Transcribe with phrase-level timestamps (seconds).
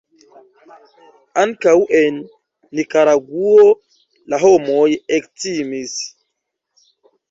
[1.41, 2.17] Ankaŭ en
[2.79, 3.55] Nikaragŭo
[4.35, 4.83] la homoj
[5.23, 5.99] ektimis.